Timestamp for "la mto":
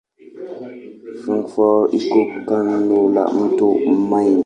3.15-3.67